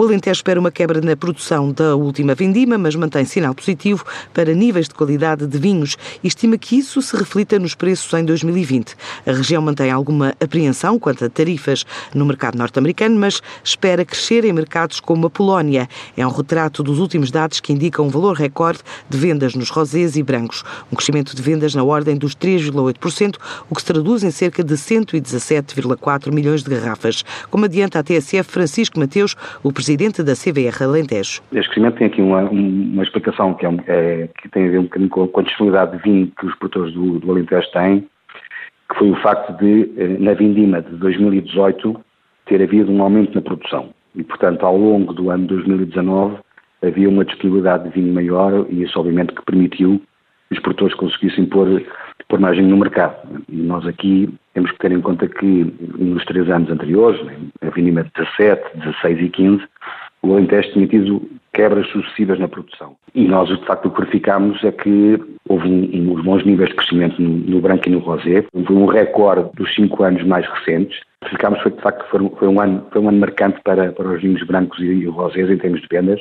O 0.00 0.04
Alentejo 0.04 0.38
espera 0.38 0.58
uma 0.58 0.70
quebra 0.70 0.98
na 1.02 1.14
produção 1.14 1.72
da 1.72 1.94
última 1.94 2.34
vindima, 2.34 2.78
mas 2.78 2.96
mantém 2.96 3.26
sinal 3.26 3.54
positivo 3.54 4.02
para 4.32 4.54
níveis 4.54 4.88
de 4.88 4.94
qualidade 4.94 5.46
de 5.46 5.58
vinhos 5.58 5.94
e 6.24 6.26
estima 6.26 6.56
que 6.56 6.78
isso 6.78 7.02
se 7.02 7.14
reflita 7.14 7.58
nos 7.58 7.74
preços 7.74 8.10
em 8.14 8.24
2020. 8.24 8.96
A 9.26 9.32
região 9.32 9.60
mantém 9.60 9.90
alguma 9.90 10.34
apreensão 10.42 10.98
quanto 10.98 11.26
a 11.26 11.28
tarifas 11.28 11.84
no 12.14 12.24
mercado 12.24 12.56
norte-americano, 12.56 13.14
mas 13.20 13.42
espera 13.62 14.02
crescer 14.02 14.46
em 14.46 14.54
mercados 14.54 15.00
como 15.00 15.26
a 15.26 15.30
Polónia. 15.30 15.86
É 16.16 16.26
um 16.26 16.30
retrato 16.30 16.82
dos 16.82 16.98
últimos 16.98 17.30
dados 17.30 17.60
que 17.60 17.70
indicam 17.70 18.06
um 18.06 18.08
valor 18.08 18.34
recorde 18.34 18.78
de 19.06 19.18
vendas 19.18 19.54
nos 19.54 19.68
rosés 19.68 20.16
e 20.16 20.22
brancos, 20.22 20.64
um 20.90 20.96
crescimento 20.96 21.36
de 21.36 21.42
vendas 21.42 21.74
na 21.74 21.84
ordem 21.84 22.16
dos 22.16 22.34
3,8%, 22.34 23.36
o 23.68 23.74
que 23.74 23.82
se 23.82 23.86
traduz 23.86 24.24
em 24.24 24.30
cerca 24.30 24.64
de 24.64 24.76
117,4 24.76 26.32
milhões 26.32 26.62
de 26.62 26.70
garrafas, 26.70 27.22
como 27.50 27.66
adianta 27.66 27.98
a 27.98 28.02
TSF 28.02 28.50
Francisco 28.50 28.98
Mateus, 28.98 29.36
o 29.62 29.70
presidente 29.70 29.89
da 30.24 30.34
CVR 30.34 30.82
Alentejo. 30.82 31.42
Este 31.52 31.68
crescimento 31.70 31.98
tem 31.98 32.06
aqui 32.06 32.22
uma, 32.22 32.42
uma 32.50 33.02
explicação 33.02 33.54
que, 33.54 33.66
é, 33.66 33.70
é, 33.86 34.28
que 34.40 34.48
tem 34.48 34.66
a 34.66 34.70
ver 34.70 34.78
um 34.78 34.84
bocadinho 34.84 35.10
com 35.10 35.40
a 35.40 35.42
disponibilidade 35.42 35.96
de 35.96 36.02
vinho 36.02 36.32
que 36.38 36.46
os 36.46 36.54
produtores 36.56 36.94
do, 36.94 37.18
do 37.18 37.30
Alentejo 37.30 37.70
têm, 37.72 38.06
que 38.90 38.98
foi 38.98 39.10
o 39.10 39.16
facto 39.16 39.56
de, 39.58 39.90
eh, 39.96 40.16
na 40.18 40.34
vindima 40.34 40.82
de 40.82 40.96
2018, 40.96 42.00
ter 42.46 42.62
havido 42.62 42.90
um 42.90 43.02
aumento 43.02 43.34
na 43.34 43.40
produção. 43.40 43.90
E, 44.14 44.24
portanto, 44.24 44.66
ao 44.66 44.76
longo 44.76 45.12
do 45.12 45.30
ano 45.30 45.46
2019, 45.46 46.38
havia 46.82 47.08
uma 47.08 47.24
disponibilidade 47.24 47.84
de 47.84 47.90
vinho 47.90 48.12
maior 48.12 48.66
e 48.68 48.82
isso, 48.82 48.98
obviamente, 48.98 49.34
que 49.34 49.44
permitiu 49.44 50.02
que 50.48 50.56
os 50.56 50.60
produtores 50.60 50.94
conseguissem 50.96 51.46
pôr, 51.46 51.82
pôr 52.30 52.40
margem 52.40 52.64
no 52.64 52.78
mercado. 52.78 53.16
E 53.48 53.56
nós 53.56 53.86
aqui 53.86 54.32
temos 54.54 54.70
que 54.70 54.78
ter 54.78 54.92
em 54.92 55.00
conta 55.00 55.28
que 55.28 55.74
nos 55.98 56.24
três 56.24 56.48
anos 56.48 56.70
anteriores, 56.70 57.20
a 57.60 57.70
vindima 57.70 58.04
de 58.04 58.10
17, 58.16 58.78
16 58.78 59.20
e 59.20 59.28
15, 59.28 59.64
o 60.22 60.32
Alentejo 60.32 60.72
tinha 60.72 60.86
tido 60.86 61.30
quebras 61.52 61.88
sucessivas 61.88 62.38
na 62.38 62.46
produção. 62.46 62.94
E 63.14 63.26
nós, 63.26 63.48
de 63.48 63.64
facto, 63.66 63.86
o 63.86 63.90
que 63.90 64.00
verificámos 64.00 64.62
é 64.62 64.70
que 64.70 65.18
houve 65.48 65.68
um, 65.68 66.12
uns 66.12 66.22
bons 66.22 66.44
níveis 66.44 66.70
de 66.70 66.76
crescimento 66.76 67.20
no, 67.20 67.28
no 67.30 67.60
branco 67.60 67.88
e 67.88 67.92
no 67.92 67.98
rosé. 67.98 68.44
Foi 68.52 68.76
um 68.76 68.86
recorde 68.86 69.50
dos 69.56 69.74
cinco 69.74 70.02
anos 70.04 70.22
mais 70.24 70.46
recentes. 70.46 71.00
Verificámos 71.22 71.60
foi, 71.60 71.72
de 71.72 71.80
facto, 71.82 72.04
foi, 72.08 72.30
foi, 72.38 72.48
um, 72.48 72.60
ano, 72.60 72.86
foi 72.92 73.02
um 73.02 73.08
ano 73.08 73.18
marcante 73.18 73.60
para, 73.64 73.92
para 73.92 74.08
os 74.08 74.22
vinhos 74.22 74.42
brancos 74.46 74.78
e, 74.78 74.84
e 74.84 75.06
rosés 75.06 75.50
em 75.50 75.56
termos 75.56 75.80
de 75.80 75.88
vendas, 75.90 76.20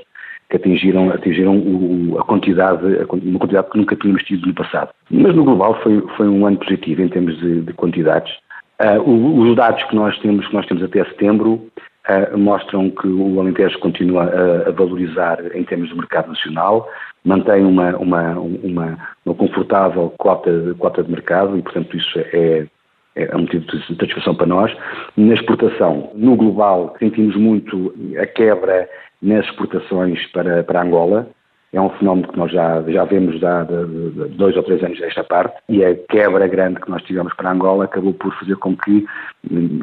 que 0.49 0.57
atingiram, 0.57 1.11
atingiram 1.11 1.57
o, 1.57 2.17
a 2.19 2.23
quantidade, 2.23 2.85
uma 3.23 3.39
quantidade 3.39 3.69
que 3.69 3.77
nunca 3.77 3.95
tínhamos 3.95 4.23
tido 4.23 4.47
no 4.47 4.53
passado. 4.53 4.89
Mas 5.09 5.35
no 5.35 5.43
global 5.43 5.79
foi, 5.81 6.01
foi 6.17 6.27
um 6.27 6.45
ano 6.45 6.57
positivo 6.57 7.01
em 7.01 7.09
termos 7.09 7.37
de, 7.39 7.61
de 7.61 7.73
quantidades. 7.73 8.33
Uh, 8.81 9.41
os 9.41 9.55
dados 9.55 9.83
que 9.83 9.95
nós 9.95 10.17
temos, 10.19 10.47
que 10.47 10.53
nós 10.53 10.65
temos 10.65 10.83
até 10.83 11.03
setembro, 11.05 11.69
uh, 12.09 12.37
mostram 12.37 12.89
que 12.89 13.07
o 13.07 13.39
Alentejo 13.39 13.77
continua 13.79 14.23
a, 14.23 14.69
a, 14.69 14.71
valorizar 14.71 15.37
em 15.53 15.63
termos 15.63 15.89
de 15.89 15.95
mercado 15.95 16.29
nacional, 16.29 16.89
mantém 17.23 17.63
uma, 17.65 17.95
uma, 17.97 18.39
uma, 18.39 18.97
uma 19.25 19.35
confortável 19.35 20.13
cota, 20.17 20.51
cota 20.79 21.03
de 21.03 21.11
mercado 21.11 21.57
e, 21.57 21.61
portanto, 21.61 21.95
isso 21.95 22.19
é, 22.19 22.65
é 23.23 23.35
um 23.35 23.41
motivo 23.41 23.65
de 23.65 23.95
satisfação 23.95 24.35
para 24.35 24.47
nós. 24.47 24.75
Na 25.17 25.33
exportação, 25.33 26.11
no 26.15 26.35
global, 26.35 26.95
sentimos 26.99 27.35
muito 27.35 27.93
a 28.21 28.25
quebra 28.25 28.89
nas 29.21 29.45
exportações 29.45 30.25
para, 30.31 30.63
para 30.63 30.81
Angola, 30.81 31.27
é 31.71 31.79
um 31.79 31.89
fenómeno 31.91 32.27
que 32.27 32.37
nós 32.37 32.51
já, 32.51 32.81
já 32.87 33.03
vemos 33.05 33.43
há 33.43 33.63
dois 33.63 34.55
ou 34.57 34.63
três 34.63 34.83
anos 34.83 34.99
desta 34.99 35.23
parte 35.23 35.55
e 35.69 35.85
a 35.85 35.93
quebra 36.09 36.47
grande 36.47 36.79
que 36.81 36.89
nós 36.89 37.03
tivemos 37.03 37.31
para 37.35 37.51
Angola 37.51 37.85
acabou 37.85 38.13
por 38.13 38.33
fazer 38.39 38.55
com 38.55 38.75
que, 38.75 39.05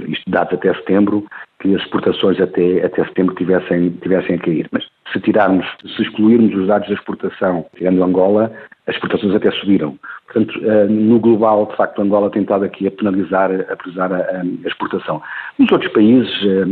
isto 0.09 0.29
data 0.29 0.57
até 0.57 0.75
setembro, 0.75 1.25
que 1.61 1.75
as 1.75 1.83
exportações 1.83 2.41
até, 2.41 2.85
até 2.85 3.05
setembro 3.05 3.37
tivessem, 3.37 3.91
tivessem 4.03 4.35
a 4.35 4.39
cair. 4.39 4.69
Mas 4.73 4.85
se 5.13 5.21
tirarmos, 5.21 5.65
se 5.97 6.03
excluirmos 6.03 6.55
os 6.57 6.67
dados 6.67 6.89
da 6.89 6.95
exportação, 6.95 7.65
tirando 7.77 8.03
Angola, 8.03 8.53
as 8.89 8.95
exportações 8.97 9.35
até 9.35 9.51
subiram. 9.53 9.97
Portanto, 10.37 10.61
eh, 10.67 10.87
no 10.87 11.19
global, 11.19 11.65
de 11.65 11.77
facto, 11.77 12.03
Angola 12.03 12.29
tem 12.29 12.43
estado 12.43 12.67
aqui 12.67 12.87
a 12.87 12.91
penalizar, 12.91 13.51
a 13.51 13.75
penalizar 13.75 14.13
a, 14.13 14.43
a, 14.43 14.69
exportação. 14.69 15.23
Nos 15.59 15.73
outros 15.73 15.91
países, 15.93 16.31
eh, 16.45 16.65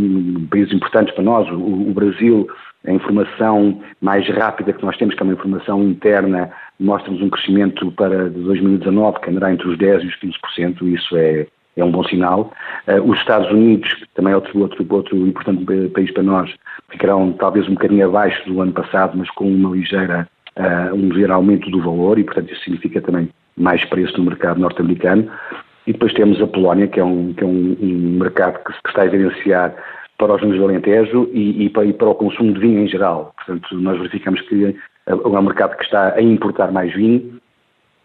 países 0.51 0.75
importantes 0.75 1.15
para 1.15 1.25
nós, 1.25 1.49
o, 1.49 1.55
o 1.55 1.95
Brasil 1.95 2.47
a 2.87 2.93
informação 2.93 3.81
mais 4.03 4.29
rápida 4.29 4.75
que 4.75 4.85
nós 4.85 4.99
temos, 4.99 5.15
que 5.15 5.23
é 5.23 5.25
uma 5.25 5.33
informação 5.33 5.83
interna, 5.83 6.51
mostra-nos 6.79 7.23
um 7.23 7.31
crescimento 7.31 7.91
para 7.93 8.29
2019 8.29 9.21
que 9.21 9.31
andará 9.31 9.51
entre 9.51 9.67
os 9.67 9.79
10% 9.79 10.03
e 10.03 10.09
os 10.09 10.17
15%, 10.59 10.83
e 10.83 10.95
isso 10.95 11.17
é, 11.17 11.47
é 11.79 11.83
um 11.83 11.91
bom 11.91 12.05
sinal. 12.05 12.53
Uh, 12.87 13.11
os 13.11 13.19
Estados 13.19 13.51
Unidos, 13.51 13.91
que 13.95 14.07
também 14.15 14.35
é 14.35 14.37
outro, 14.37 14.61
outro, 14.61 14.87
outro 14.91 15.17
importante 15.27 15.65
país 15.89 16.13
para 16.13 16.23
nós, 16.23 16.55
ficarão 16.91 17.33
talvez 17.33 17.67
um 17.67 17.73
bocadinho 17.73 18.07
abaixo 18.07 18.45
do 18.47 18.61
ano 18.61 18.73
passado, 18.73 19.17
mas 19.17 19.31
com 19.31 19.49
uma 19.49 19.75
ligeira, 19.75 20.29
uh, 20.59 20.95
um 20.95 21.09
ligeiro 21.09 21.33
aumento 21.33 21.71
do 21.71 21.81
valor, 21.81 22.19
e 22.19 22.25
portanto 22.25 22.53
isso 22.53 22.65
significa 22.65 23.01
também 23.01 23.29
mais 23.57 23.85
preço 23.85 24.17
no 24.19 24.25
mercado 24.25 24.61
norte-americano. 24.61 25.31
E 25.87 25.93
depois 25.93 26.15
temos 26.15 26.41
a 26.41 26.47
Polónia, 26.47 26.89
que 26.89 26.99
é 26.99 27.05
um, 27.05 27.35
que 27.35 27.45
é 27.45 27.47
um, 27.47 27.77
um 27.81 28.19
mercado 28.19 28.63
que 28.65 28.73
se 28.73 28.79
está 28.87 29.03
a 29.03 29.07
evidenciar 29.07 29.75
para 30.17 30.35
os 30.35 30.41
vinhos 30.41 30.57
do 30.57 30.65
Alentejo 30.65 31.29
e, 31.33 31.65
e, 31.65 31.69
para, 31.69 31.85
e, 31.85 31.93
para, 31.93 32.09
o 32.09 32.15
consumo 32.15 32.53
de 32.53 32.61
vinho 32.61 32.81
em 32.81 32.89
geral. 32.89 33.35
Portanto, 33.37 33.77
nós 33.77 33.99
verificamos 33.99 34.41
que 34.43 34.77
é 35.07 35.15
um 35.15 35.43
mercado 35.43 35.77
que 35.77 35.85
está 35.85 36.15
a 36.15 36.23
importar 36.23 36.73
mais 36.73 36.95
vinho, 36.95 37.39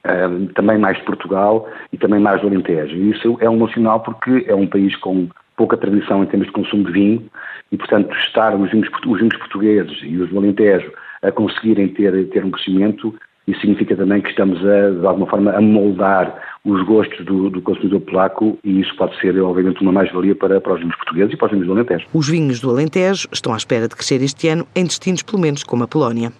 um, 0.06 0.48
também 0.48 0.78
mais 0.78 0.98
de 0.98 1.04
Portugal 1.04 1.70
e 1.94 1.98
também 1.98 2.20
mais 2.20 2.42
do 2.42 2.48
Alentejo. 2.48 2.96
E 2.96 3.12
isso 3.12 3.38
é 3.40 3.50
um 3.50 3.68
sinal 3.70 4.02
porque 4.02 4.46
é 4.48 4.56
um 4.56 4.68
país 4.68 4.96
com 4.98 5.30
pouca 5.56 5.78
tradição 5.78 6.24
em 6.24 6.28
termos 6.28 6.48
de 6.48 6.54
consumo 6.54 6.84
de 6.86 6.92
vinho 6.92 7.30
e, 7.72 7.78
portanto, 7.78 8.14
estar 8.16 8.56
os 8.56 8.72
vinhos, 8.72 8.90
os 9.06 9.20
vinhos 9.20 9.38
portugueses 9.38 9.98
e 10.04 10.18
os 10.18 10.30
do 10.30 10.38
Alentejo 10.38 10.92
a 11.22 11.32
conseguirem 11.32 11.90
ter, 11.90 12.30
ter 12.30 12.44
um 12.44 12.52
crescimento 12.52 13.14
isso 13.50 13.62
significa 13.62 13.96
também 13.96 14.22
que 14.22 14.30
estamos, 14.30 14.60
a, 14.64 14.92
de 14.92 15.06
alguma 15.08 15.26
forma, 15.26 15.52
a 15.52 15.60
moldar 15.60 16.40
os 16.64 16.86
gostos 16.86 17.26
do, 17.26 17.50
do 17.50 17.60
consumidor 17.64 18.02
polaco 18.02 18.60
e 18.64 18.80
isso 18.80 18.96
pode 18.96 19.20
ser, 19.20 19.40
obviamente, 19.42 19.82
uma 19.82 19.92
mais-valia 19.92 20.36
para, 20.36 20.62
para 20.62 20.74
os 20.74 20.80
vinhos 20.80 20.96
portugueses 20.98 21.34
e 21.34 21.38
para 21.38 21.46
os 21.48 21.52
vinhos 21.54 21.66
do 21.66 21.74
Alentejo. 21.74 22.06
Os 22.14 22.30
vinhos 22.30 22.60
do 22.60 22.70
Alentejo 22.70 23.28
estão 23.32 23.52
à 23.52 23.58
espera 23.58 23.88
de 23.88 23.96
crescer 23.96 24.22
este 24.22 24.50
ano 24.50 24.68
em 24.76 24.84
destinos, 24.84 25.24
pelo 25.24 25.42
menos, 25.42 25.64
como 25.64 25.84
a 25.84 25.88
Polónia. 25.88 26.32